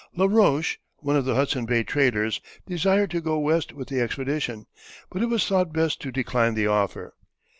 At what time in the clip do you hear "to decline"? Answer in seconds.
6.01-6.55